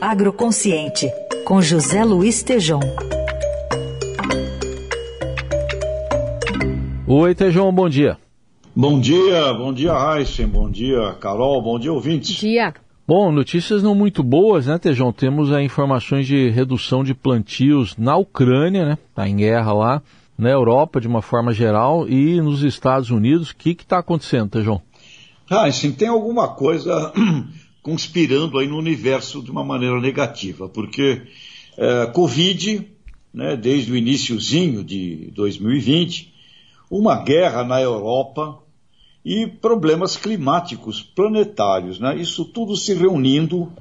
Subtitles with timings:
[0.00, 1.10] Agroconsciente,
[1.44, 2.80] com José Luiz Tejom.
[7.06, 8.18] Oi, Tejom, bom dia.
[8.76, 12.34] Bom dia, bom dia, Aysen, bom dia, Carol, bom dia, ouvintes.
[12.34, 12.74] Bom dia.
[13.06, 15.12] Bom, notícias não muito boas, né, Tejão?
[15.12, 18.98] Temos aí informações de redução de plantios na Ucrânia, né?
[19.10, 20.02] Está em guerra lá,
[20.38, 23.50] na Europa de uma forma geral e nos Estados Unidos.
[23.50, 24.80] O que está acontecendo, Tejão?
[25.50, 27.12] Ah, sim, tem alguma coisa
[27.84, 31.22] conspirando aí no universo de uma maneira negativa, porque
[31.76, 32.88] é, Covid,
[33.32, 36.34] né, desde o iníciozinho de 2020,
[36.90, 38.64] uma guerra na Europa,
[39.24, 41.98] e problemas climáticos planetários.
[41.98, 42.16] Né?
[42.16, 43.72] Isso tudo se reunindo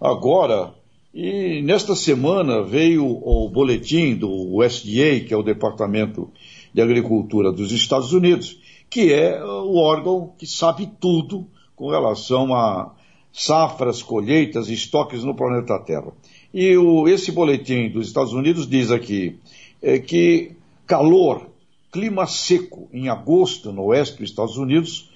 [0.00, 0.72] agora.
[1.12, 6.30] E nesta semana veio o boletim do USDA, que é o Departamento
[6.72, 8.58] de Agricultura dos Estados Unidos,
[8.90, 11.46] que é o órgão que sabe tudo
[11.76, 12.92] com relação a
[13.34, 16.12] safras, colheitas estoques no planeta Terra.
[16.52, 19.36] E o, esse boletim dos Estados Unidos diz aqui
[19.82, 20.52] é, que
[20.86, 21.50] calor
[21.90, 25.10] clima seco em agosto no oeste dos Estados Unidos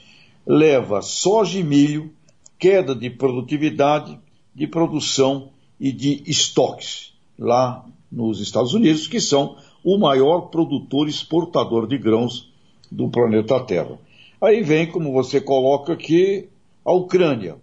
[0.44, 2.10] leva soja e milho,
[2.58, 4.18] queda de produtividade,
[4.52, 11.86] de produção e de estoques lá nos Estados Unidos, que são o maior produtor exportador
[11.86, 12.50] de grãos
[12.90, 13.96] do planeta Terra.
[14.40, 16.48] Aí vem, como você coloca aqui,
[16.84, 17.56] a Ucrânia.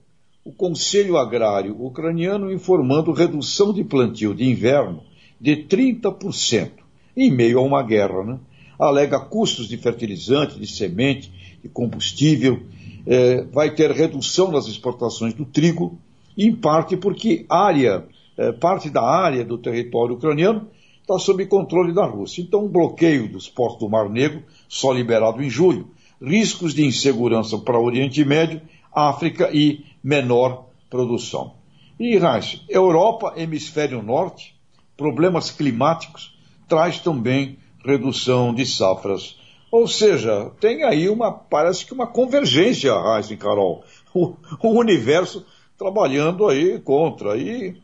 [0.46, 5.02] O Conselho Agrário Ucraniano informando redução de plantio de inverno
[5.42, 6.70] de 30%,
[7.18, 8.40] em meio a uma guerra, né?
[8.78, 12.62] alega custos de fertilizante, de semente, de combustível,
[13.08, 15.98] é, vai ter redução nas exportações do trigo,
[16.38, 18.06] em parte porque área,
[18.38, 20.68] é, parte da área do território ucraniano
[21.02, 22.44] está sob controle da Rússia.
[22.44, 25.88] Então, um bloqueio dos portos do Mar Negro, só liberado em julho,
[26.22, 28.62] riscos de insegurança para o Oriente Médio,
[28.96, 31.54] África e menor produção.
[32.00, 34.56] E, Reis, Europa, hemisfério norte,
[34.96, 36.38] problemas climáticos,
[36.68, 39.38] traz também redução de safras.
[39.72, 43.84] Ou seja, tem aí uma, parece que uma convergência, Heisen Carol.
[44.16, 44.34] O,
[44.64, 45.46] o, universo
[45.78, 47.36] trabalhando aí contra.
[47.36, 47.76] E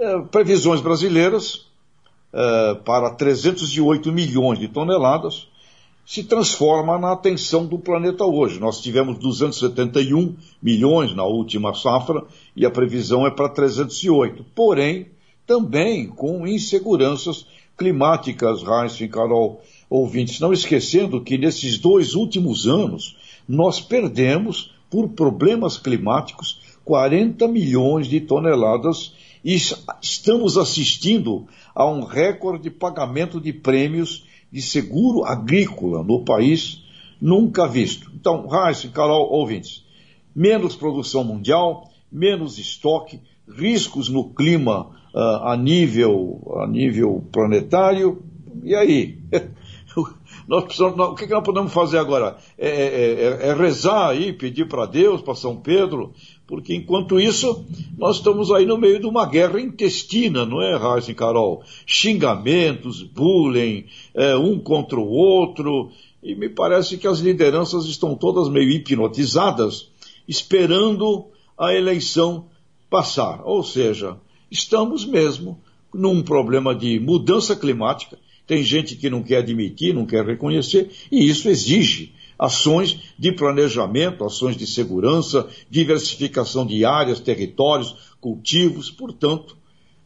[0.00, 1.64] é, previsões brasileiras
[2.32, 5.46] é, para 308 milhões de toneladas
[6.06, 8.60] se transforma na atenção do planeta hoje.
[8.60, 12.24] Nós tivemos 271 milhões na última safra
[12.54, 14.46] e a previsão é para 308.
[14.54, 15.08] Porém,
[15.44, 17.44] também com inseguranças
[17.76, 23.16] climáticas, Heinz e Carol ouvintes, não esquecendo que nesses dois últimos anos
[23.48, 29.12] nós perdemos, por problemas climáticos, 40 milhões de toneladas
[29.44, 29.56] e
[30.00, 36.84] estamos assistindo a um recorde de pagamento de prêmios de seguro agrícola no país
[37.20, 38.10] nunca visto.
[38.14, 39.84] Então, Raíssa, Carol, ouvintes,
[40.34, 48.22] menos produção mundial, menos estoque, riscos no clima uh, a, nível, a nível planetário.
[48.62, 49.18] E aí?
[50.46, 52.36] nós precisamos, o que, nós podemos fazer agora?
[52.58, 56.12] É, é, é, é rezar aí, pedir para Deus, para São Pedro,
[56.46, 57.64] porque enquanto isso,
[57.98, 61.62] nós estamos aí no meio de uma guerra intestina, não é, Raíssa e Carol?
[61.84, 65.90] Xingamentos, bullying, é, um contra o outro,
[66.22, 69.90] e me parece que as lideranças estão todas meio hipnotizadas,
[70.28, 71.26] esperando
[71.58, 72.46] a eleição
[72.90, 73.42] passar.
[73.44, 74.16] Ou seja,
[74.50, 75.60] estamos mesmo
[75.92, 78.18] num problema de mudança climática.
[78.46, 84.24] Tem gente que não quer admitir, não quer reconhecer, e isso exige ações de planejamento,
[84.24, 88.90] ações de segurança, diversificação de áreas, territórios, cultivos.
[88.90, 89.56] Portanto,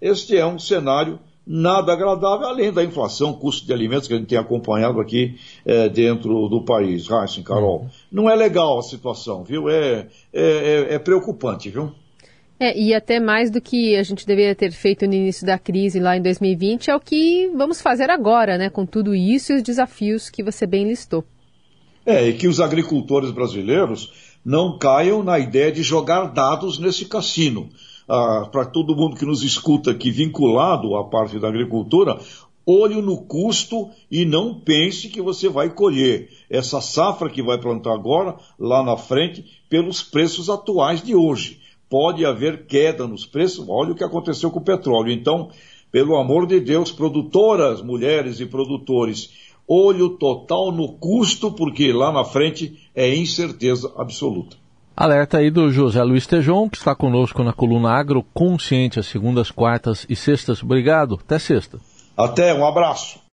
[0.01, 4.29] este é um cenário nada agradável, além da inflação, custo de alimentos que a gente
[4.29, 7.09] tem acompanhado aqui é, dentro do país.
[7.09, 7.89] Raíssa, Carol.
[8.11, 9.69] Não é legal a situação, viu?
[9.69, 11.93] É, é, é, é preocupante, viu?
[12.63, 15.99] É, e até mais do que a gente deveria ter feito no início da crise
[15.99, 19.63] lá em 2020 é o que vamos fazer agora, né, com tudo isso e os
[19.63, 21.25] desafios que você bem listou.
[22.05, 24.13] É, e que os agricultores brasileiros
[24.45, 27.71] não caiam na ideia de jogar dados nesse cassino.
[28.07, 32.19] Ah, Para todo mundo que nos escuta aqui vinculado à parte da agricultura,
[32.67, 37.95] olho no custo e não pense que você vai colher essa safra que vai plantar
[37.95, 41.59] agora, lá na frente, pelos preços atuais de hoje
[41.91, 43.67] pode haver queda nos preços.
[43.69, 45.13] Olha o que aconteceu com o petróleo.
[45.13, 45.51] Então,
[45.91, 52.25] pelo amor de Deus, produtoras, mulheres e produtores, olho total no custo, porque lá na
[52.25, 54.57] frente é incerteza absoluta.
[54.97, 59.51] Alerta aí do José Luiz Tejon, que está conosco na coluna Agro Consciente, às segundas,
[59.51, 60.63] quartas e sextas.
[60.63, 61.19] Obrigado.
[61.25, 61.79] Até sexta.
[62.17, 63.21] Até, um abraço.